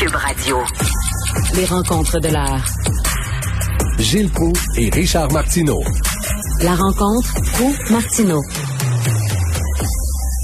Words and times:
Cube 0.00 0.14
Radio. 0.14 0.56
Les 1.54 1.66
rencontres 1.66 2.20
de 2.20 2.28
l'art. 2.28 2.64
Gilles 3.98 4.30
Proux 4.30 4.54
et 4.78 4.88
Richard 4.88 5.30
Martineau. 5.30 5.82
La 6.62 6.74
rencontre 6.74 7.34
Proux-Martineau. 7.52 8.40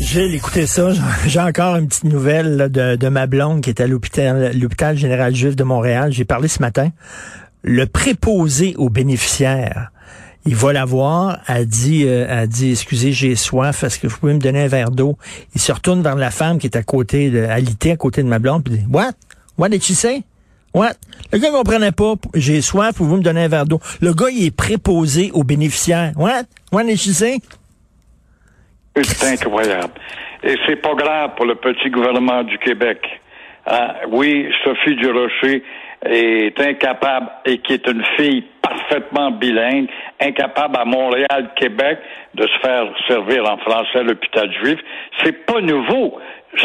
Gilles, 0.03 0.35
écoutez 0.35 0.67
ça, 0.67 0.91
j'ai 1.27 1.41
encore 1.41 1.77
une 1.77 1.89
petite 1.89 2.05
nouvelle 2.05 2.71
de, 2.71 2.97
de, 2.97 3.09
ma 3.09 3.27
blonde 3.27 3.63
qui 3.63 3.71
est 3.71 3.81
à 3.81 3.87
l'hôpital, 3.87 4.53
l'hôpital 4.59 4.95
général 4.99 5.35
juif 5.35 5.57
de 5.57 5.65
Montréal. 5.65 6.13
J'ai 6.13 6.27
parlé 6.27 6.49
ce 6.49 6.61
matin. 6.61 6.91
Le 7.63 7.87
préposé 7.87 8.75
aux 8.77 8.91
bénéficiaires 8.91 9.91
il 10.47 10.55
va 10.55 10.73
la 10.73 10.85
voir, 10.85 11.41
elle 11.49 11.67
dit, 11.67 12.05
euh, 12.07 12.27
elle 12.29 12.49
dit, 12.49 12.71
excusez, 12.71 13.13
j'ai 13.13 13.35
soif, 13.35 13.83
est-ce 13.83 13.99
que 13.99 14.07
vous 14.07 14.17
pouvez 14.17 14.33
me 14.33 14.39
donner 14.39 14.63
un 14.63 14.69
verre 14.69 14.93
d'eau? 14.93 15.19
Il 15.55 15.61
se 15.61 15.73
retourne 15.73 16.03
vers 16.03 16.15
la 16.15 16.31
femme 16.31 16.59
qui 16.59 16.69
est 16.69 16.77
à 16.77 16.85
côté 16.85 17.31
de, 17.31 17.43
alité 17.45 17.91
à 17.91 17.97
côté 17.97 18.23
de 18.23 18.29
ma 18.29 18.39
blonde, 18.39 18.63
puis 18.63 18.79
dit, 18.79 18.85
what? 18.89 19.13
What 19.59 19.71
did 19.71 19.83
she 19.83 19.95
say? 19.95 20.23
What? 20.75 20.95
Le 21.33 21.39
gars 21.39 21.51
comprenait 21.51 21.93
pas, 21.93 22.15
j'ai 22.35 22.61
soif, 22.61 22.97
pouvez-vous 22.97 23.17
me 23.17 23.23
donner 23.23 23.45
un 23.45 23.49
verre 23.49 23.65
d'eau? 23.65 23.81
Le 24.01 24.13
gars, 24.13 24.29
il 24.31 24.47
est 24.47 24.57
préposé 24.57 25.31
aux 25.33 25.43
bénéficiaires. 25.43 26.13
What? 26.17 26.45
What 26.71 26.85
did 26.85 26.99
she? 26.99 27.13
C'est 29.03 29.33
incroyable. 29.33 29.93
Et 30.43 30.57
c'est 30.67 30.77
pas 30.77 30.95
grave 30.95 31.31
pour 31.37 31.47
le 31.47 31.55
petit 31.55 31.91
gouvernement 31.91 32.43
du 32.45 32.59
Québec. 32.59 33.01
Hein? 33.67 33.95
Oui, 34.11 34.49
Sophie 34.65 34.97
Durocher 34.97 35.63
est 36.05 36.61
incapable 36.61 37.31
et 37.47 37.59
qui 37.59 37.73
est 37.73 37.87
une 37.87 38.05
fille 38.17 38.45
parfaitement 38.63 39.31
bilingue, 39.31 39.89
incapable 40.21 40.77
à 40.77 40.85
Montréal, 40.85 41.51
Québec, 41.57 41.99
de 42.35 42.47
se 42.47 42.59
faire 42.61 42.85
servir 43.09 43.51
en 43.51 43.57
français 43.59 43.99
à 43.99 44.03
l'hôpital 44.03 44.53
juif. 44.63 44.79
C'est 45.23 45.47
pas 45.47 45.61
nouveau. 45.61 46.19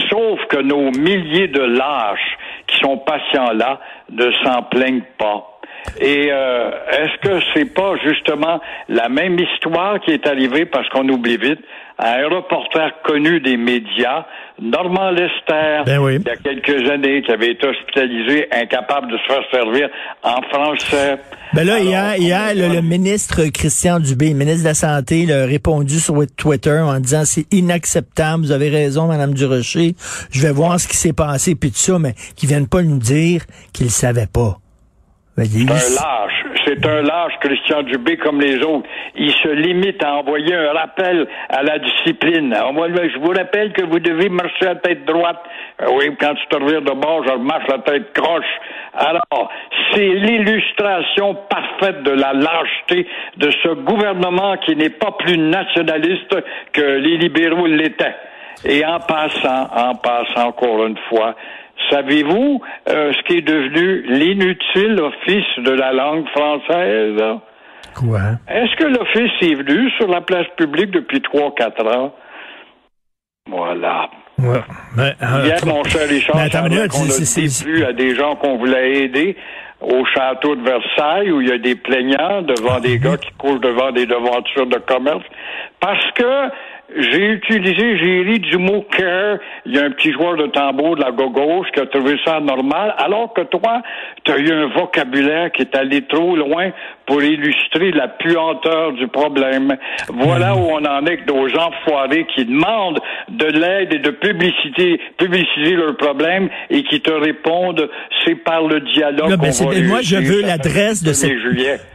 Sauf 0.10 0.40
que 0.50 0.62
nos 0.62 0.92
milliers 0.92 1.48
de 1.48 1.62
lâches 1.62 2.38
sont 2.82 2.98
patients 2.98 3.52
là 3.54 3.80
ne 4.10 4.32
s'en 4.44 4.64
plaignent 4.64 5.04
pas. 5.18 5.51
Et 6.00 6.30
euh, 6.32 6.72
est-ce 6.92 7.28
que 7.28 7.40
c'est 7.54 7.74
pas 7.74 7.94
justement 8.04 8.60
la 8.88 9.10
même 9.10 9.38
histoire 9.40 10.00
qui 10.00 10.12
est 10.12 10.28
arrivée 10.28 10.66
parce 10.66 10.88
qu'on 10.90 11.08
oublie 11.10 11.38
vite 11.38 11.60
à 11.98 12.18
un 12.18 12.30
reporter 12.30 12.92
connu 13.04 13.40
des 13.42 13.58
médias, 13.58 14.26
Normand 14.60 15.12
Lester, 15.12 15.84
ben 15.86 16.02
il 16.10 16.22
y 16.22 16.30
a 16.30 16.36
quelques 16.36 16.90
années, 16.90 17.22
qui 17.22 17.32
avait 17.32 17.52
été 17.52 17.68
hospitalisé, 17.68 18.48
incapable 18.52 19.12
de 19.12 19.18
se 19.18 19.24
faire 19.24 19.44
servir 19.52 19.90
en 20.24 20.42
français. 20.50 21.20
Ben 21.54 21.66
là, 21.66 21.80
hier, 21.80 22.16
hier 22.18 22.56
le, 22.56 22.82
ministre 22.82 23.44
Christian 23.54 24.00
Dubé, 24.00 24.30
le 24.30 24.36
ministre 24.36 24.64
de 24.64 24.70
la 24.70 24.74
Santé, 24.74 25.22
il 25.22 25.32
a 25.32 25.46
répondu 25.46 26.00
sur 26.00 26.16
Twitter 26.36 26.80
en 26.80 27.00
disant 27.00 27.22
c'est 27.24 27.46
inacceptable, 27.54 28.46
vous 28.46 28.52
avez 28.52 28.70
raison, 28.70 29.06
Madame 29.06 29.36
Durocher, 29.36 29.94
je 30.32 30.42
vais 30.42 30.54
voir 30.54 30.80
ce 30.80 30.88
qui 30.88 30.98
s'est 30.98 31.14
passé, 31.14 31.54
puis 31.54 31.70
tout 31.70 31.78
ça, 31.78 32.00
mais 32.00 32.16
qu'ils 32.36 32.50
viennent 32.50 32.70
pas 32.70 32.82
nous 32.82 33.00
dire 33.00 33.44
qu'ils 33.74 33.88
ne 33.88 33.92
savaient 33.92 34.30
pas. 34.32 34.58
C'est 35.38 35.62
un 35.62 35.74
lâche. 35.74 36.46
C'est 36.66 36.86
un 36.86 37.02
lâche, 37.02 37.34
Christian 37.40 37.84
Dubé, 37.84 38.18
comme 38.18 38.42
les 38.42 38.58
autres. 38.58 38.88
Il 39.16 39.32
se 39.32 39.48
limite 39.48 40.04
à 40.04 40.16
envoyer 40.16 40.54
un 40.54 40.74
rappel 40.74 41.26
à 41.50 41.64
la 41.64 41.80
discipline. 41.80 42.54
Je 42.54 43.20
vous 43.20 43.32
rappelle 43.32 43.72
que 43.72 43.84
vous 43.84 44.00
devez 44.00 44.28
marcher 44.30 44.68
à 44.68 44.76
tête 44.76 45.06
droite. 45.06 45.42
Euh, 45.82 45.86
oui, 45.94 46.16
quand 46.20 46.34
tu 46.36 46.48
te 46.48 46.56
reviens 46.62 46.82
de 46.82 46.92
bord, 46.92 47.24
je 47.26 47.34
marche 47.38 47.68
la 47.70 47.80
tête 47.80 48.12
croche. 48.14 48.46
Alors, 48.94 49.50
c'est 49.94 50.10
l'illustration 50.10 51.36
parfaite 51.50 52.04
de 52.04 52.12
la 52.12 52.34
lâcheté 52.34 53.08
de 53.38 53.52
ce 53.64 53.70
gouvernement 53.70 54.58
qui 54.58 54.76
n'est 54.76 54.90
pas 54.90 55.12
plus 55.12 55.38
nationaliste 55.38 56.36
que 56.74 56.82
les 56.82 57.18
libéraux 57.18 57.68
l'étaient. 57.68 58.16
Et 58.66 58.86
en 58.86 59.00
passant, 59.00 59.70
en 59.76 59.96
passant 59.96 60.50
encore 60.50 60.86
une 60.86 60.98
fois, 61.10 61.36
Savez-vous 61.90 62.62
euh, 62.90 63.12
ce 63.14 63.24
qui 63.24 63.38
est 63.38 63.42
devenu 63.42 64.04
l'inutile 64.04 65.00
office 65.02 65.66
de 65.66 65.72
la 65.72 65.92
langue 65.94 66.28
française? 66.30 67.22
Quoi? 67.96 68.20
Est-ce 68.48 68.76
que 68.78 68.86
l'office 68.86 69.32
est 69.42 69.56
venu 69.56 69.90
sur 69.98 70.08
la 70.08 70.22
place 70.22 70.48
publique 70.58 70.92
depuis 70.92 71.22
trois, 71.22 71.54
quatre 71.56 71.86
ans? 71.86 72.14
Voilà. 73.50 74.10
Ouais. 74.38 74.62
Mais, 74.96 75.14
euh, 75.22 75.46
Hier, 75.46 75.58
mon 75.66 75.84
cher 75.84 76.08
Richard, 76.08 76.36
on 76.36 76.40
a 76.40 76.48
déplu 76.48 77.84
à 77.84 77.94
des 77.94 78.16
gens 78.16 78.36
qu'on 78.36 78.58
voulait 78.58 79.04
aider 79.04 79.36
au 79.82 80.06
château 80.06 80.56
de 80.56 80.64
Versailles 80.64 81.32
où 81.32 81.42
il 81.42 81.50
y 81.50 81.52
a 81.52 81.58
des 81.58 81.76
plaignants 81.76 82.44
devant 82.44 82.80
des 82.80 83.00
gars 83.00 83.18
qui 83.18 83.32
courent 83.38 83.60
devant 83.60 83.92
des 83.92 84.06
devantures 84.06 84.68
de 84.68 84.78
commerce 84.78 85.24
parce 85.80 86.12
que 86.14 86.50
j'ai 86.98 87.32
utilisé, 87.34 87.98
j'ai 87.98 88.22
ri 88.22 88.40
du 88.40 88.58
mot 88.58 88.86
care. 88.98 89.38
Il 89.66 89.76
y 89.76 89.80
a 89.80 89.86
un 89.86 89.92
petit 89.92 90.12
joueur 90.12 90.38
de 90.38 90.48
tambour 90.48 90.96
de 90.96 91.02
la 91.02 91.12
gauche 91.12 91.68
qui 91.74 91.80
a 91.80 91.86
trouvé 91.86 92.18
ça 92.26 92.40
normal, 92.40 92.96
alors 92.98 93.34
que 93.34 93.42
toi, 93.42 93.82
tu 94.24 94.32
as 94.32 94.40
eu 94.40 94.52
un 94.52 94.68
vocabulaire 94.68 95.52
qui 95.52 95.62
est 95.62 95.76
allé 95.76 96.02
trop 96.08 96.36
loin 96.36 96.72
pour 97.06 97.22
illustrer 97.22 97.92
la 97.92 98.08
puanteur 98.08 98.94
du 98.94 99.08
problème. 99.08 99.76
Voilà 100.14 100.56
où 100.56 100.60
on 100.60 100.86
en 100.86 101.06
est 101.06 101.12
avec 101.12 101.28
nos 101.28 101.48
enfoirés 101.58 102.26
qui 102.34 102.46
demandent 102.46 103.00
de 103.30 103.46
l'aide 103.46 103.94
et 103.94 104.00
de 104.00 104.12
publicité, 104.12 105.00
publiciser 105.18 105.76
leurs 105.76 105.98
problèmes 105.98 106.50
et 106.70 106.84
qui 106.84 107.02
te 107.02 107.12
répondent, 107.12 107.90
c'est 108.26 108.36
par 108.36 108.66
le 108.66 108.80
dialogue. 108.82 109.30
Là, 109.30 109.38
ben, 109.38 109.52
moi, 109.88 110.02
je 110.02 110.18
veux 110.18 110.42
l'adresse 110.42 111.04
de 111.04 111.14
ce, 111.14 111.28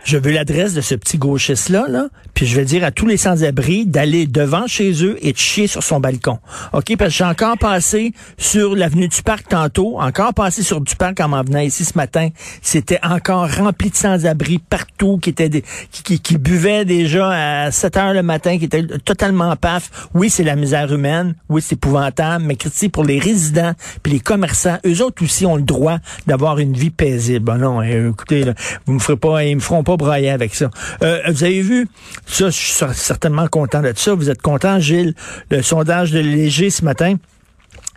je 0.05 0.17
veux 0.17 0.33
l'adresse 0.33 0.75
de 0.75 0.81
ce 0.81 0.95
petit 0.95 1.19
gauchiste-là, 1.19 1.87
là, 1.89 2.09
puis 2.37 2.47
je 2.47 2.55
vais 2.55 2.67
dire 2.67 2.85
à 2.85 2.91
tous 2.91 3.07
les 3.07 3.17
sans-abri 3.17 3.87
d'aller 3.87 4.27
devant 4.27 4.67
chez 4.67 5.03
eux 5.03 5.17
et 5.23 5.33
de 5.33 5.39
chier 5.39 5.67
sur 5.67 5.83
son 5.83 6.01
balcon. 6.01 6.39
OK? 6.75 6.95
Parce 6.99 7.11
que 7.11 7.17
j'ai 7.17 7.25
encore 7.25 7.57
passé 7.57 8.13
sur 8.37 8.77
l'avenue 8.77 9.09
du 9.09 9.23
Parc 9.23 9.49
tantôt, 9.49 9.99
encore 9.99 10.35
passé 10.35 10.63
sur 10.63 10.83
du 10.83 10.95
Parc 10.97 11.19
en 11.21 11.29
m'en 11.29 11.43
venant 11.43 11.61
ici 11.61 11.87
ce 11.87 11.97
matin. 11.97 12.29
C'était 12.61 13.01
encore 13.03 13.51
rempli 13.51 13.89
de 13.89 13.97
sans-abri 13.97 14.59
partout, 14.59 15.17
qui 15.17 15.31
étaient 15.31 15.49
des, 15.49 15.65
qui, 15.91 16.21
qui, 16.21 16.37
buvaient 16.37 16.85
déjà 16.85 17.65
à 17.65 17.71
7 17.71 17.97
heures 17.97 18.13
le 18.13 18.23
matin, 18.23 18.59
qui 18.59 18.67
étaient 18.67 18.87
totalement 19.05 19.57
paf. 19.57 20.09
Oui, 20.13 20.29
c'est 20.29 20.45
la 20.45 20.57
misère 20.57 20.93
humaine. 20.93 21.35
Oui, 21.49 21.63
c'est 21.63 21.77
épouvantable. 21.77 22.45
Mais 22.45 22.57
critique 22.57 22.93
pour 22.93 23.05
les 23.05 23.19
résidents 23.19 23.73
puis 24.03 24.13
les 24.13 24.21
commerçants, 24.21 24.77
eux 24.87 25.03
autres 25.03 25.25
aussi 25.25 25.47
ont 25.47 25.57
le 25.57 25.63
droit 25.63 25.99
d'avoir 26.27 26.59
une 26.59 26.75
vie 26.75 26.91
paisible. 26.91 27.47
Bon, 27.47 27.59
non, 27.59 27.81
euh, 27.81 28.11
écoutez, 28.11 28.45
vous 28.85 28.93
me 28.93 28.99
ferez 28.99 29.17
pas, 29.17 29.43
ils 29.45 29.57
me 29.57 29.61
feront 29.61 29.83
pas 29.83 29.97
brailler 29.97 30.31
avec 30.31 30.55
ça. 30.55 30.71
Euh, 31.03 31.21
vous 31.29 31.45
avez 31.45 31.63
vu, 31.63 31.89
ça, 32.27 32.51
je 32.51 32.57
suis 32.57 32.75
certainement 32.95 33.49
content 33.49 33.83
de 33.83 33.93
ça. 33.97 34.15
Vous 34.15 34.31
êtes 34.31 34.43
content 34.43 34.81
Gilles, 34.81 35.15
le 35.51 35.63
sondage 35.63 36.11
de 36.11 36.19
Léger 36.19 36.71
ce 36.71 36.85
matin. 36.85 37.17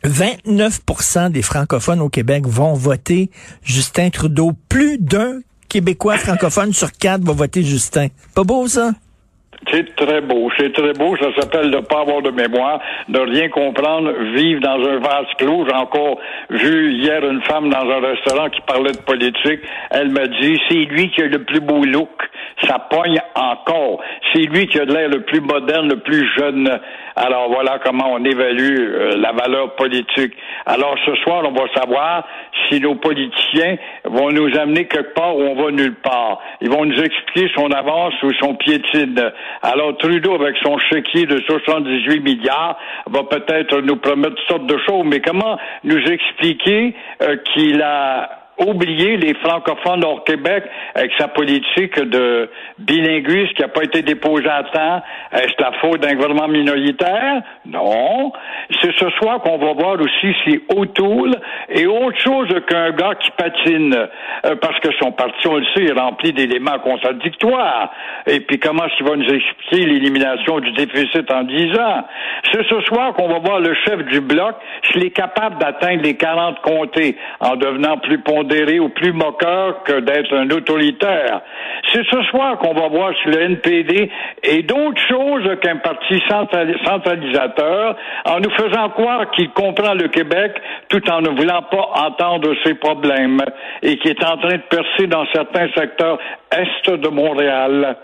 29% 0.06 1.32
des 1.32 1.42
francophones 1.42 2.00
au 2.00 2.10
Québec 2.10 2.46
vont 2.48 2.74
voter 2.74 3.32
Justin 3.64 4.10
Trudeau. 4.10 4.54
Plus 4.70 4.98
d'un 4.98 5.42
Québécois 5.68 6.18
francophone 6.20 6.74
sur 6.74 6.92
quatre 6.92 7.24
va 7.24 7.34
voter 7.34 7.64
Justin. 7.64 8.08
Pas 8.34 8.44
beau, 8.44 8.68
ça? 8.68 8.94
C'est 9.72 9.96
très 9.96 10.22
beau, 10.22 10.50
c'est 10.58 10.74
très 10.74 10.94
beau. 10.94 11.16
Ça 11.18 11.28
s'appelle 11.38 11.70
ne 11.70 11.80
pas 11.80 12.02
avoir 12.02 12.22
de 12.22 12.32
mémoire, 12.32 12.80
ne 13.10 13.20
rien 13.20 13.50
comprendre, 13.50 14.12
vivre 14.34 14.62
dans 14.62 14.80
un 14.88 15.00
vase 15.00 15.28
clos. 15.38 15.66
J'ai 15.68 15.76
encore 15.76 16.18
vu 16.50 16.94
hier 16.94 17.24
une 17.30 17.42
femme 17.42 17.70
dans 17.70 17.90
un 17.90 18.00
restaurant 18.00 18.50
qui 18.50 18.62
parlait 18.62 18.94
de 18.94 19.02
politique. 19.02 19.60
Elle 19.92 20.10
m'a 20.12 20.28
dit, 20.28 20.60
c'est 20.70 20.86
lui 20.86 21.12
qui 21.12 21.22
a 21.22 21.28
le 21.28 21.44
plus 21.44 21.60
beau 21.60 21.84
look. 21.84 22.10
Ça 22.68 22.80
pogne 22.90 23.20
encore. 23.36 24.02
C'est 24.34 24.44
lui 24.44 24.68
qui 24.68 24.80
a 24.80 24.86
l'air 24.86 25.10
le 25.10 25.22
plus 25.22 25.42
moderne, 25.42 25.90
le 25.90 26.00
plus 26.00 26.28
jeune. 26.38 26.80
Alors 27.22 27.50
voilà 27.50 27.80
comment 27.84 28.14
on 28.14 28.24
évalue 28.24 28.80
euh, 28.80 29.18
la 29.18 29.34
valeur 29.34 29.76
politique. 29.76 30.34
Alors 30.66 30.96
ce 31.06 31.14
soir, 31.16 31.44
on 31.46 31.52
va 31.52 31.68
savoir 31.76 32.26
si 32.70 32.80
nos 32.80 32.96
politiciens 32.96 33.76
vont 34.06 34.32
nous 34.32 34.58
amener 34.58 34.86
quelque 34.86 35.14
part 35.14 35.36
ou 35.36 35.42
on 35.42 35.62
va 35.62 35.70
nulle 35.70 35.96
part. 35.96 36.40
Ils 36.62 36.70
vont 36.70 36.86
nous 36.86 36.98
expliquer 36.98 37.52
son 37.54 37.72
avance 37.72 38.14
ou 38.24 38.32
son 38.40 38.56
piétine. 38.56 39.34
Alors 39.62 39.98
Trudeau, 39.98 40.36
avec 40.36 40.56
son 40.64 40.78
chéquier 40.78 41.26
de 41.26 41.42
78 41.46 42.22
milliards, 42.22 42.78
va 43.08 43.24
peut-être 43.24 43.82
nous 43.82 43.98
promettre 43.98 44.36
toutes 44.36 44.48
sortes 44.48 44.68
de 44.68 44.78
choses, 44.88 45.04
mais 45.04 45.20
comment 45.20 45.60
nous 45.84 46.00
expliquer 46.00 46.96
euh, 47.22 47.36
qu'il 47.54 47.82
a 47.82 48.39
oublier 48.60 49.18
les 49.18 49.34
francophones 49.36 50.04
hors 50.04 50.24
Québec 50.24 50.64
avec 50.96 51.12
sa 51.18 51.28
politique 51.28 52.00
de 52.00 52.50
bilinguisme 52.78 53.54
qui 53.54 53.62
n'a 53.62 53.68
pas 53.68 53.84
été 53.84 54.02
déposée 54.02 54.50
à 54.50 54.64
temps. 54.64 55.02
Est-ce 55.34 55.62
la 55.62 55.72
faute 55.80 56.02
d'un 56.02 56.16
gouvernement 56.16 56.48
minoritaire? 56.48 57.42
Non. 57.66 58.34
C'est 58.82 58.94
ce 58.98 59.10
soir 59.12 59.42
qu'on 59.42 59.58
va 59.58 59.74
voir 59.74 59.98
aussi 60.00 60.36
si 60.44 60.62
O'Toole 60.76 61.36
est 61.70 61.86
autre 61.86 62.20
chose 62.20 62.50
qu'un 62.68 62.92
gars 62.92 63.16
qui 63.16 63.32
patine. 63.32 63.96
Euh, 64.46 64.56
parce 64.62 64.80
que 64.80 64.90
son 65.02 65.12
parti, 65.12 65.48
on 65.48 65.56
le 65.56 65.66
sait, 65.76 65.86
est 65.86 65.92
rempli 66.00 66.34
d'éléments 66.34 66.80
contradictoires. 66.80 67.92
Et 68.28 68.42
puis 68.42 68.60
comment 68.60 68.86
est-ce 68.86 68.98
qu'il 68.98 69.08
va 69.08 69.16
nous 69.16 69.30
expliquer 69.30 69.86
l'élimination 69.86 70.60
du 70.60 70.72
déficit 70.74 71.32
en 71.32 71.44
10 71.44 71.80
ans? 71.80 72.06
C'est 72.52 72.64
ce 72.68 72.82
soir 72.82 73.14
qu'on 73.14 73.28
va 73.28 73.40
voir 73.40 73.60
le 73.60 73.74
chef 73.86 74.04
du 74.06 74.22
bloc 74.22 74.56
s'il 74.84 75.06
est 75.06 75.12
capable 75.12 75.58
d'atteindre 75.60 76.04
les 76.04 76.16
40 76.16 76.62
comtés 76.62 77.18
en 77.40 77.56
devenant 77.56 77.98
plus 77.98 78.20
pondéré 78.20 78.49
plus 78.90 79.14
moqueur 79.14 79.84
que 79.84 80.00
d'être 80.00 80.34
un 80.36 80.50
autoritaire. 80.50 81.42
C'est 81.94 82.06
ce 82.06 82.22
soir 82.24 82.58
qu'on 82.58 82.74
va 82.74 82.88
voir 82.88 83.14
sur 83.22 83.32
le 83.32 83.42
NPD 83.42 84.10
et 84.44 84.64
d'autres 84.64 85.02
choses 85.08 85.50
qu'un 85.62 85.78
parti 85.78 86.22
centralisateur 86.30 87.96
en 88.26 88.40
nous 88.40 88.52
faisant 88.52 88.90
croire 88.90 89.32
qu'il 89.32 89.50
comprend 89.52 89.94
le 89.94 90.08
Québec 90.08 90.54
tout 90.90 91.10
en 91.10 91.22
ne 91.22 91.30
voulant 91.30 91.64
pas 91.64 91.90
entendre 92.08 92.54
ses 92.64 92.76
problèmes 92.76 93.42
et 93.82 93.98
qui 93.98 94.10
est 94.10 94.24
en 94.24 94.38
train 94.38 94.58
de 94.58 94.64
percer 94.70 95.08
dans 95.08 95.26
certains 95.34 95.68
secteurs 95.76 96.20
est 96.52 96.98
de 96.98 97.08
Montréal 97.10 97.98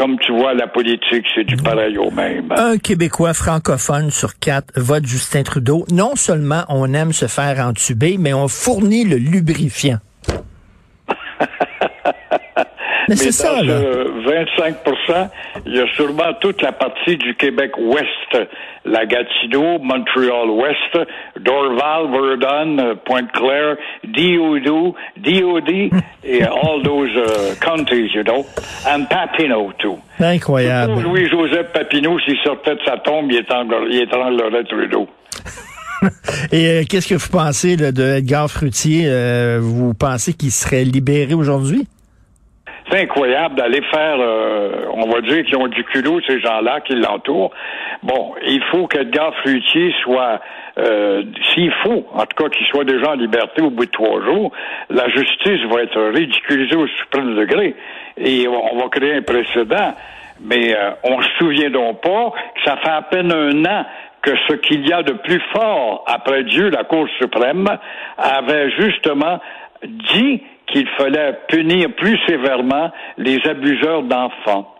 comme 0.00 0.18
tu 0.20 0.32
vois, 0.32 0.54
la 0.54 0.66
politique, 0.66 1.26
c'est 1.34 1.44
du 1.44 1.56
pareil 1.56 1.98
au 1.98 2.10
même. 2.10 2.50
Un 2.56 2.78
Québécois 2.78 3.34
francophone 3.34 4.10
sur 4.10 4.38
quatre 4.38 4.72
vote 4.74 5.04
Justin 5.04 5.42
Trudeau. 5.42 5.84
Non 5.92 6.16
seulement 6.16 6.64
on 6.70 6.94
aime 6.94 7.12
se 7.12 7.26
faire 7.26 7.58
entuber, 7.66 8.16
mais 8.18 8.32
on 8.32 8.48
fournit 8.48 9.04
le 9.04 9.16
lubrifiant. 9.16 9.98
Mais, 13.10 13.16
c'est 13.16 13.32
ça, 13.32 13.60
là. 13.60 13.74
25 14.24 14.76
il 15.66 15.74
y 15.74 15.80
a 15.80 15.86
sûrement 15.96 16.32
toute 16.40 16.62
la 16.62 16.70
partie 16.70 17.16
du 17.16 17.34
Québec 17.34 17.72
ouest, 17.76 18.48
la 18.84 19.04
Gatineau, 19.04 19.80
Montréal-Ouest, 19.80 21.08
Dorval, 21.40 22.08
Verdun, 22.12 22.94
Pointe-Claire, 23.04 23.76
DOD, 24.04 24.94
DOD, 25.16 25.70
et 26.24 26.44
all 26.44 26.84
those 26.84 27.10
uh, 27.16 27.56
counties, 27.60 28.14
you 28.14 28.22
know, 28.22 28.46
and 28.86 29.06
Papineau, 29.10 29.72
too. 29.80 29.98
Incroyable. 30.20 31.02
Louis-Joseph 31.02 31.72
Papineau, 31.72 32.16
s'il 32.20 32.38
sortait 32.44 32.76
de 32.76 32.80
sa 32.86 32.98
tombe, 32.98 33.28
il 33.32 33.38
étranglerait 33.38 34.64
Trudeau. 34.68 35.08
Et 36.52 36.66
euh, 36.68 36.82
qu'est-ce 36.88 37.08
que 37.08 37.16
vous 37.16 37.28
pensez 37.28 37.76
là, 37.76 37.90
de 37.90 38.04
Edgar 38.18 38.48
Fruitier? 38.48 39.02
Euh, 39.06 39.58
vous 39.60 39.94
pensez 39.94 40.32
qu'il 40.32 40.52
serait 40.52 40.84
libéré 40.84 41.34
aujourd'hui? 41.34 41.88
C'est 42.90 43.02
incroyable 43.02 43.54
d'aller 43.54 43.82
faire, 43.82 44.16
euh, 44.18 44.86
on 44.92 45.08
va 45.08 45.20
dire 45.20 45.44
qu'ils 45.44 45.56
ont 45.56 45.68
du 45.68 45.84
culot, 45.84 46.20
ces 46.26 46.40
gens-là 46.40 46.80
qui 46.80 46.94
l'entourent. 46.94 47.52
Bon, 48.02 48.34
il 48.46 48.62
faut 48.64 48.86
qu'Edgar 48.86 49.34
Fruitier 49.36 49.94
soit, 50.02 50.40
euh, 50.78 51.22
s'il 51.52 51.72
faut, 51.82 52.06
en 52.12 52.26
tout 52.26 52.42
cas 52.42 52.48
qu'il 52.50 52.66
soit 52.66 52.84
déjà 52.84 53.10
en 53.10 53.14
liberté 53.14 53.62
au 53.62 53.70
bout 53.70 53.86
de 53.86 53.90
trois 53.90 54.22
jours, 54.22 54.52
la 54.88 55.08
justice 55.08 55.62
va 55.70 55.82
être 55.82 56.00
ridiculisée 56.14 56.76
au 56.76 56.86
suprême 56.86 57.36
degré 57.36 57.74
et 58.16 58.48
on 58.48 58.76
va 58.76 58.88
créer 58.88 59.14
un 59.14 59.22
précédent. 59.22 59.94
Mais 60.42 60.74
euh, 60.74 60.90
on 61.04 61.20
se 61.20 61.28
souvient 61.38 61.70
donc 61.70 62.00
pas 62.00 62.32
que 62.54 62.62
ça 62.64 62.76
fait 62.78 62.90
à 62.90 63.02
peine 63.02 63.30
un 63.30 63.64
an 63.66 63.84
que 64.22 64.32
ce 64.48 64.54
qu'il 64.54 64.86
y 64.86 64.92
a 64.92 65.02
de 65.02 65.12
plus 65.12 65.40
fort 65.52 66.04
après 66.06 66.44
Dieu, 66.44 66.70
la 66.70 66.84
Cour 66.84 67.06
suprême, 67.18 67.66
avait 68.18 68.70
justement 68.70 69.38
dit 69.84 70.42
qu'il 70.72 70.88
fallait 70.96 71.34
punir 71.48 71.88
plus 71.96 72.18
sévèrement 72.26 72.90
les 73.18 73.38
abuseurs 73.46 74.02
d'enfants. 74.02 74.74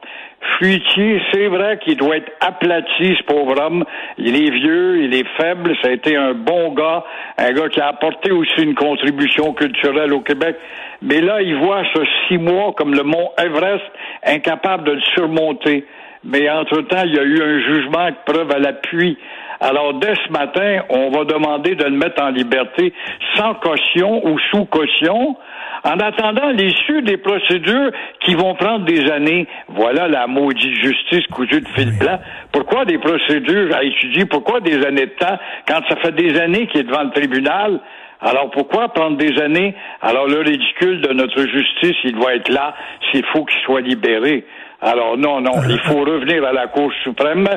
Fruitier, 0.56 1.20
c'est 1.32 1.48
vrai 1.48 1.78
qu'il 1.78 1.96
doit 1.98 2.16
être 2.16 2.32
aplati, 2.40 3.14
ce 3.18 3.22
pauvre 3.24 3.60
homme. 3.60 3.84
Il 4.16 4.34
est 4.34 4.50
vieux, 4.50 5.02
il 5.02 5.14
est 5.14 5.28
faible, 5.36 5.74
ça 5.82 5.88
a 5.88 5.92
été 5.92 6.16
un 6.16 6.32
bon 6.32 6.72
gars, 6.72 7.04
un 7.36 7.52
gars 7.52 7.68
qui 7.68 7.80
a 7.80 7.88
apporté 7.88 8.32
aussi 8.32 8.62
une 8.62 8.74
contribution 8.74 9.52
culturelle 9.52 10.14
au 10.14 10.20
Québec. 10.20 10.56
Mais 11.02 11.20
là, 11.20 11.42
il 11.42 11.56
voit 11.56 11.82
ce 11.94 12.00
six 12.26 12.38
mois 12.38 12.72
comme 12.72 12.94
le 12.94 13.02
mont 13.02 13.30
Everest, 13.36 13.84
incapable 14.24 14.84
de 14.84 14.92
le 14.92 15.00
surmonter. 15.14 15.84
Mais 16.24 16.48
entre-temps, 16.50 17.02
il 17.04 17.14
y 17.14 17.18
a 17.18 17.22
eu 17.22 17.42
un 17.42 17.60
jugement 17.60 18.00
avec 18.00 18.24
preuve 18.24 18.50
à 18.50 18.58
l'appui. 18.58 19.18
Alors, 19.60 19.94
dès 19.94 20.14
ce 20.26 20.32
matin, 20.32 20.80
on 20.88 21.10
va 21.10 21.24
demander 21.24 21.74
de 21.74 21.84
le 21.84 21.90
mettre 21.96 22.22
en 22.22 22.30
liberté 22.30 22.94
sans 23.36 23.54
caution 23.54 24.26
ou 24.26 24.38
sous 24.50 24.64
caution, 24.64 25.36
en 25.84 25.98
attendant 25.98 26.50
l'issue 26.50 27.02
des 27.02 27.16
procédures 27.16 27.90
qui 28.20 28.34
vont 28.34 28.54
prendre 28.54 28.84
des 28.84 29.10
années. 29.10 29.46
Voilà 29.68 30.08
la 30.08 30.26
maudite 30.26 30.74
justice 30.74 31.26
cousue 31.28 31.60
de 31.60 31.68
fil 31.68 31.98
blanc. 31.98 32.18
Pourquoi 32.52 32.84
des 32.84 32.98
procédures 32.98 33.74
à 33.74 33.82
étudier? 33.82 34.24
Pourquoi 34.26 34.60
des 34.60 34.84
années 34.84 35.06
de 35.06 35.16
temps 35.18 35.38
quand 35.66 35.80
ça 35.88 35.96
fait 35.96 36.12
des 36.12 36.38
années 36.38 36.66
qu'il 36.66 36.80
est 36.80 36.84
devant 36.84 37.04
le 37.04 37.10
tribunal? 37.10 37.80
Alors 38.20 38.50
pourquoi 38.50 38.88
prendre 38.92 39.16
des 39.16 39.40
années? 39.40 39.74
Alors 40.02 40.26
le 40.26 40.40
ridicule 40.40 41.00
de 41.00 41.12
notre 41.14 41.40
justice, 41.40 41.96
il 42.04 42.12
doit 42.12 42.34
être 42.34 42.50
là 42.50 42.74
s'il 43.10 43.24
faut 43.26 43.44
qu'il 43.44 43.60
soit 43.60 43.80
libéré. 43.80 44.44
Alors 44.82 45.16
non, 45.16 45.40
non, 45.40 45.52
il 45.68 45.78
faut 45.80 46.00
revenir 46.00 46.44
à 46.44 46.52
la 46.52 46.66
Cour 46.66 46.92
suprême 47.02 47.48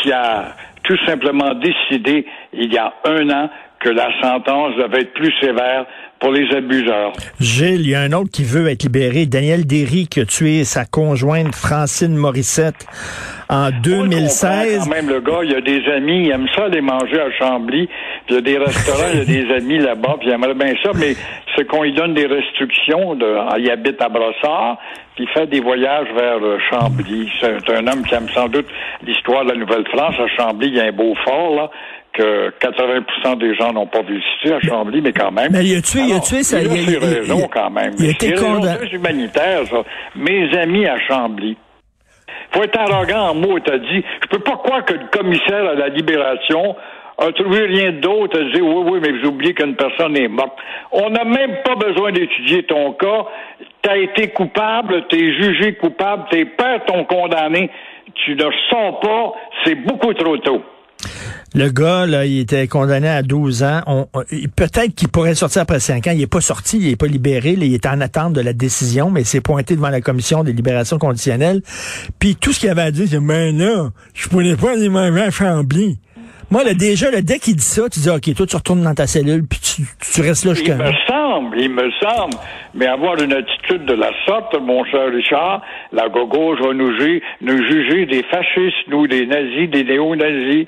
qui 0.00 0.12
a 0.12 0.54
tout 0.84 0.98
simplement 1.06 1.54
décidé 1.54 2.26
il 2.52 2.72
y 2.72 2.78
a 2.78 2.92
un 3.04 3.30
an 3.30 3.50
que 3.78 3.88
la 3.88 4.08
sentence 4.20 4.76
devait 4.76 5.02
être 5.02 5.12
plus 5.12 5.32
sévère 5.40 5.86
pour 6.22 6.30
les 6.30 6.48
abuseurs. 6.54 7.12
Gilles, 7.40 7.80
il 7.80 7.90
y 7.90 7.94
a 7.96 8.00
un 8.00 8.12
autre 8.12 8.30
qui 8.32 8.44
veut 8.44 8.68
être 8.68 8.84
libéré. 8.84 9.26
Daniel 9.26 9.66
Derry 9.66 10.06
qui 10.06 10.20
a 10.20 10.24
tué 10.24 10.62
sa 10.62 10.84
conjointe 10.84 11.52
Francine 11.52 12.14
Morissette 12.14 12.86
en 13.48 13.70
2016. 13.70 14.84
Quand 14.84 14.90
même 14.90 15.08
le 15.08 15.20
gars, 15.20 15.40
il 15.42 15.50
y 15.50 15.54
a 15.56 15.60
des 15.60 15.84
amis, 15.90 16.26
il 16.26 16.30
aime 16.30 16.46
ça 16.54 16.66
aller 16.66 16.80
manger 16.80 17.20
à 17.20 17.30
Chambly. 17.32 17.88
il 18.28 18.34
y 18.36 18.38
a 18.38 18.40
des 18.40 18.56
restaurants, 18.56 19.10
il 19.12 19.18
y 19.18 19.22
a 19.22 19.24
des 19.24 19.52
amis 19.56 19.78
là-bas, 19.78 20.14
puis 20.20 20.28
il 20.28 20.32
aimerait 20.32 20.54
bien 20.54 20.74
ça, 20.80 20.90
mais 20.94 21.16
c'est 21.56 21.66
qu'on 21.66 21.82
lui 21.82 21.92
donne 21.92 22.14
des 22.14 22.26
restrictions. 22.26 23.16
De, 23.16 23.58
il 23.58 23.68
habite 23.68 24.00
à 24.00 24.08
Brossard, 24.08 24.78
puis 25.16 25.24
il 25.24 25.28
fait 25.30 25.48
des 25.48 25.60
voyages 25.60 26.06
vers 26.14 26.38
euh, 26.40 26.58
Chambly. 26.70 27.30
C'est 27.40 27.68
un 27.70 27.86
homme 27.88 28.04
qui 28.04 28.14
aime 28.14 28.28
sans 28.32 28.48
doute 28.48 28.68
l'histoire 29.04 29.44
de 29.44 29.50
la 29.50 29.56
Nouvelle-France. 29.56 30.14
À 30.20 30.28
Chambly, 30.28 30.68
il 30.68 30.76
y 30.76 30.80
a 30.80 30.84
un 30.84 30.92
beau 30.92 31.14
fort, 31.24 31.56
là 31.56 31.70
que 32.12 32.50
80% 32.60 33.38
des 33.38 33.54
gens 33.54 33.72
n'ont 33.72 33.86
pas 33.86 34.02
visité 34.02 34.52
à 34.54 34.60
Chambly, 34.60 35.00
mais 35.00 35.12
quand 35.12 35.32
même. 35.32 35.52
Mais 35.52 35.64
il 35.64 35.78
a 35.78 35.80
tué, 35.80 36.00
il 36.08 36.14
a 36.14 36.20
tué 36.20 36.42
ça. 36.42 36.60
Il 36.60 36.70
a, 36.70 36.74
il, 36.74 36.98
raison 36.98 37.48
quand 37.48 37.70
même. 37.70 37.94
Il 37.98 38.06
a 38.06 38.10
été 38.10 38.32
condamné. 38.34 38.90
humanitaire, 38.92 39.66
ça. 39.66 39.82
Mes 40.16 40.56
amis 40.56 40.86
à 40.86 40.98
Chambly. 41.00 41.56
Faut 42.52 42.62
être 42.62 42.78
arrogant 42.78 43.30
en 43.30 43.34
mots, 43.34 43.58
t'as 43.60 43.78
dit. 43.78 44.04
Je 44.22 44.28
peux 44.28 44.40
pas 44.40 44.56
croire 44.56 44.84
que 44.84 44.92
le 44.92 45.06
commissaire 45.10 45.66
à 45.70 45.74
la 45.74 45.88
libération 45.88 46.76
a 47.18 47.32
trouvé 47.32 47.66
rien 47.66 47.92
d'autre 47.92 48.40
à 48.40 48.44
dire 48.52 48.64
oui, 48.64 48.90
oui, 48.90 48.98
mais 49.02 49.12
vous 49.12 49.28
oubliez 49.28 49.54
qu'une 49.54 49.76
personne 49.76 50.16
est 50.16 50.28
morte. 50.28 50.58
On 50.90 51.10
n'a 51.10 51.24
même 51.24 51.62
pas 51.64 51.76
besoin 51.76 52.12
d'étudier 52.12 52.64
ton 52.64 52.92
cas. 52.92 53.26
T'as 53.80 53.96
été 53.96 54.28
coupable, 54.28 55.06
t'es 55.08 55.32
jugé 55.32 55.74
coupable, 55.74 56.24
tes 56.30 56.44
pères 56.44 56.84
t'ont 56.86 57.04
condamné. 57.04 57.70
Tu 58.14 58.34
ne 58.34 58.44
sens 58.70 59.00
pas, 59.00 59.32
c'est 59.64 59.74
beaucoup 59.76 60.12
trop 60.14 60.36
tôt. 60.38 60.62
Le 61.54 61.68
gars, 61.68 62.06
là, 62.06 62.24
il 62.24 62.40
était 62.40 62.66
condamné 62.66 63.08
à 63.08 63.22
12 63.22 63.62
ans. 63.62 64.08
Peut-être 64.56 64.94
qu'il 64.94 65.08
pourrait 65.08 65.34
sortir 65.34 65.62
après 65.62 65.80
5 65.80 66.06
ans. 66.06 66.10
Il 66.12 66.20
n'est 66.20 66.26
pas 66.26 66.40
sorti, 66.40 66.78
il 66.78 66.88
n'est 66.88 66.96
pas 66.96 67.06
libéré. 67.06 67.50
il 67.50 67.74
est 67.74 67.86
en 67.86 68.00
attente 68.00 68.32
de 68.32 68.40
la 68.40 68.54
décision, 68.54 69.10
mais 69.10 69.20
il 69.22 69.26
s'est 69.26 69.42
pointé 69.42 69.76
devant 69.76 69.90
la 69.90 70.00
commission 70.00 70.44
des 70.44 70.52
libérations 70.52 70.98
conditionnelles. 70.98 71.60
Puis 72.18 72.36
tout 72.36 72.52
ce 72.52 72.60
qu'il 72.60 72.70
avait 72.70 72.82
à 72.82 72.90
dire, 72.90 73.06
c'est, 73.08 73.20
mais 73.20 73.52
là, 73.52 73.90
je 74.14 74.28
pourrais 74.28 74.56
pas 74.56 74.72
aller 74.72 74.88
manger 74.88 75.20
à 75.20 75.30
Chambly. 75.30 75.98
Moi, 76.50 76.64
là, 76.64 76.74
déjà, 76.74 77.10
le 77.10 77.22
dès 77.22 77.38
qu'il 77.38 77.56
dit 77.56 77.64
ça, 77.64 77.88
tu 77.88 78.00
dis, 78.00 78.10
OK, 78.10 78.34
toi, 78.34 78.46
tu 78.46 78.56
retournes 78.56 78.82
dans 78.82 78.94
ta 78.94 79.06
cellule, 79.06 79.42
puis 79.48 79.58
tu, 79.58 80.20
restes 80.20 80.44
là 80.44 80.52
jusqu'à... 80.52 80.74
Il 80.74 80.84
me 80.84 80.92
semble, 81.08 81.60
il 81.60 81.70
me 81.70 81.90
semble. 82.02 82.34
Mais 82.74 82.86
avoir 82.86 83.14
une 83.22 83.32
attitude 83.32 83.86
de 83.86 83.94
la 83.94 84.10
sorte, 84.26 84.54
mon 84.60 84.84
cher 84.84 85.10
Richard, 85.10 85.62
la 85.92 86.10
gauche 86.10 86.58
va 86.60 86.74
nous 86.74 86.92
juger, 86.98 87.22
nous 87.40 87.56
juger 87.56 88.04
des 88.04 88.22
fascistes, 88.24 88.86
nous, 88.88 89.06
des 89.06 89.24
nazis, 89.24 89.70
des 89.70 89.84
néo-nazis. 89.84 90.66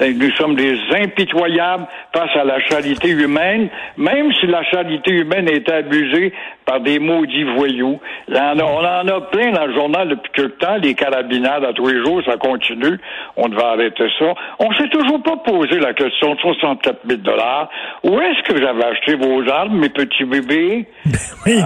Nous 0.00 0.30
sommes 0.32 0.56
des 0.56 0.76
impitoyables 0.92 1.86
face 2.14 2.36
à 2.36 2.44
la 2.44 2.60
charité 2.60 3.08
humaine, 3.10 3.68
même 3.96 4.32
si 4.40 4.46
la 4.46 4.62
charité 4.64 5.12
humaine 5.12 5.48
est 5.48 5.70
abusée 5.70 6.32
par 6.66 6.80
des 6.80 6.98
maudits 6.98 7.44
voyous. 7.44 7.98
on 8.28 8.34
en 8.34 9.08
a 9.08 9.20
plein 9.30 9.52
dans 9.52 9.66
le 9.66 9.74
journal 9.74 10.08
depuis 10.08 10.32
quelque 10.32 10.58
temps, 10.58 10.76
les 10.82 10.94
carabinades 10.94 11.64
à 11.64 11.72
tous 11.72 11.86
les 11.86 12.04
jours, 12.04 12.20
ça 12.26 12.36
continue. 12.36 12.98
On 13.36 13.48
devait 13.48 13.62
arrêter 13.62 14.08
ça. 14.18 14.34
On 14.58 14.72
s'est 14.74 14.88
toujours 14.88 15.22
pas 15.22 15.36
posé 15.36 15.78
la 15.78 15.94
question 15.94 16.34
de 16.34 16.40
64 16.40 16.98
000 17.06 17.20
dollars. 17.20 17.70
Où 18.02 18.20
est-ce 18.20 18.42
que 18.42 18.60
j'avais 18.60 18.84
acheté 18.84 19.14
vos 19.14 19.48
armes, 19.48 19.78
mes 19.78 19.88
petits 19.88 20.24
bébés? 20.24 20.86
Ben 21.46 21.52
oui. 21.52 21.62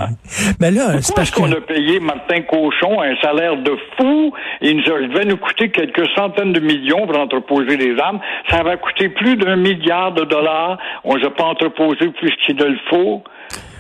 Mais 0.60 0.70
là, 0.70 1.00
c'est 1.00 1.14
parce 1.14 1.30
qu'on 1.30 1.50
a 1.50 1.60
payé 1.60 2.00
Martin 2.00 2.42
Cochon 2.42 3.00
un 3.00 3.16
salaire 3.22 3.56
de 3.56 3.75
fou? 3.96 4.32
Il 4.60 4.82
devait 4.82 5.25
nous 5.25 5.38
coûter 5.38 5.70
quelques 5.70 6.06
centaines 6.14 6.52
de 6.52 6.60
millions 6.60 7.06
pour 7.06 7.18
entreposer 7.18 7.78
les 7.78 7.99
armes. 7.99 8.19
Ça 8.48 8.62
va 8.62 8.76
coûter 8.76 9.08
plus 9.08 9.36
d'un 9.36 9.56
milliard 9.56 10.12
de 10.12 10.24
dollars. 10.24 10.78
On 11.04 11.16
ne 11.16 11.28
pas 11.28 11.44
entreposé 11.44 12.08
plus 12.08 12.32
qu'il 12.44 12.56
ne 12.56 12.64
le 12.64 12.78
faut. 12.88 13.22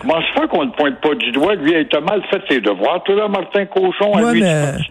Comment 0.00 0.20
se 0.22 0.40
fait 0.40 0.48
qu'on 0.48 0.64
ne 0.64 0.70
pointe 0.70 1.00
pas 1.00 1.14
du 1.14 1.30
doigt? 1.32 1.54
Lui, 1.54 1.72
il 1.72 1.96
a 1.96 2.00
mal 2.00 2.22
fait 2.30 2.42
ses 2.48 2.60
devoirs. 2.60 3.02
Tout 3.04 3.12
là, 3.12 3.28
Martin 3.28 3.66
Cochon, 3.66 4.14
à 4.14 4.32
lui, 4.32 4.42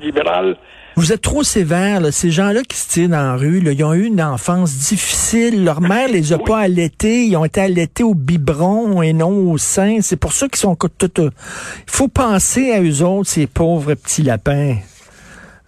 libéral. 0.01 0.55
Vous 0.95 1.13
êtes 1.13 1.21
trop 1.21 1.43
sévère, 1.43 2.01
là. 2.01 2.11
Ces 2.11 2.29
gens-là 2.29 2.61
qui 2.61 2.77
se 2.77 2.89
tirent 2.89 3.09
dans 3.09 3.21
la 3.21 3.35
rue, 3.35 3.61
là, 3.61 3.71
ils 3.71 3.83
ont 3.83 3.93
eu 3.93 4.05
une 4.05 4.21
enfance 4.21 4.89
difficile. 4.89 5.63
Leur 5.63 5.81
mère 5.81 6.07
les 6.11 6.33
a 6.33 6.37
pas 6.37 6.59
allaités. 6.59 7.23
Ils 7.23 7.37
ont 7.37 7.45
été 7.45 7.61
allaités 7.61 8.03
au 8.03 8.13
biberon 8.13 9.01
et 9.01 9.13
non 9.13 9.51
au 9.51 9.57
sein. 9.57 9.99
C'est 10.01 10.19
pour 10.19 10.33
ça 10.33 10.47
qu'ils 10.47 10.59
sont 10.59 10.75
tout. 10.75 10.89
Il 11.17 11.91
faut 11.91 12.09
penser 12.09 12.71
à 12.71 12.81
eux 12.81 13.01
autres, 13.03 13.29
ces 13.29 13.47
pauvres 13.47 13.93
petits 13.93 14.23
lapins. 14.23 14.75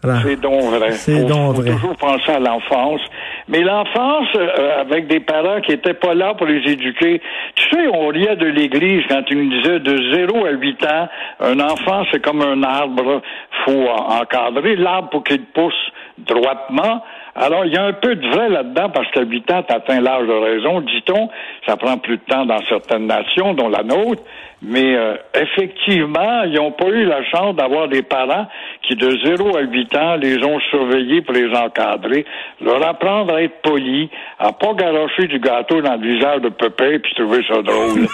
C'est 0.03 0.35
donc 0.41 0.63
vrai. 0.63 0.91
C'est 0.93 1.23
donc 1.23 1.55
vrai. 1.57 1.71
toujours 1.71 1.95
penser 1.95 2.31
à 2.31 2.39
l'enfance. 2.39 3.01
Mais 3.47 3.61
l'enfance, 3.61 4.27
euh, 4.35 4.81
avec 4.81 5.07
des 5.07 5.19
parents 5.19 5.61
qui 5.61 5.71
étaient 5.71 5.93
pas 5.93 6.13
là 6.13 6.33
pour 6.33 6.47
les 6.47 6.71
éduquer, 6.71 7.21
tu 7.55 7.69
sais, 7.69 7.87
on 7.87 8.07
riait 8.07 8.35
de 8.35 8.45
l'Église 8.45 9.03
quand 9.09 9.23
il 9.29 9.37
nous 9.37 9.61
disait 9.61 9.79
de 9.79 10.13
0 10.13 10.45
à 10.45 10.51
8 10.51 10.85
ans, 10.85 11.09
un 11.39 11.59
enfant, 11.59 12.03
c'est 12.11 12.21
comme 12.21 12.41
un 12.41 12.63
arbre, 12.63 13.21
faut 13.65 13.87
encadrer 13.87 14.75
l'arbre 14.75 15.09
pour 15.09 15.23
qu'il 15.23 15.43
pousse 15.45 15.91
droitement. 16.17 17.03
Alors, 17.35 17.65
il 17.65 17.73
y 17.73 17.77
a 17.77 17.85
un 17.85 17.93
peu 17.93 18.15
de 18.15 18.27
vrai 18.27 18.49
là-dedans 18.49 18.89
parce 18.89 19.09
qu'à 19.11 19.21
8 19.21 19.51
ans, 19.51 19.63
tu 19.63 19.73
atteins 19.73 20.01
l'âge 20.01 20.27
de 20.27 20.33
raison, 20.33 20.81
dit-on. 20.81 21.29
Ça 21.65 21.77
prend 21.77 21.97
plus 21.97 22.17
de 22.17 22.23
temps 22.27 22.45
dans 22.45 22.61
certaines 22.67 23.07
nations, 23.07 23.53
dont 23.53 23.69
la 23.69 23.83
nôtre. 23.83 24.21
Mais 24.63 24.95
euh, 24.95 25.15
effectivement, 25.33 26.43
ils 26.43 26.53
n'ont 26.53 26.71
pas 26.71 26.87
eu 26.87 27.05
la 27.05 27.23
chance 27.31 27.55
d'avoir 27.55 27.87
des 27.87 28.03
parents 28.03 28.47
qui, 28.83 28.95
de 28.95 29.09
0 29.25 29.57
à 29.57 29.61
8 29.61 29.95
ans, 29.95 30.15
les 30.17 30.37
ont 30.43 30.59
surveillés 30.69 31.21
pour 31.21 31.33
les 31.33 31.49
encadrer, 31.55 32.25
leur 32.61 32.85
apprendre 32.87 33.33
à 33.33 33.41
être 33.41 33.59
polis, 33.63 34.09
à 34.37 34.51
pas 34.51 34.73
garocher 34.73 35.27
du 35.27 35.39
gâteau 35.39 35.81
dans 35.81 35.95
le 35.95 36.07
visage 36.07 36.41
de 36.41 36.49
Pépé 36.49 36.99
puis 36.99 37.13
trouver 37.15 37.43
ça 37.47 37.61
drôle. 37.63 38.07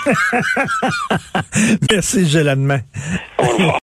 Merci, 1.92 2.26
main. 2.56 2.80
Au 3.40 3.44
revoir. 3.44 3.76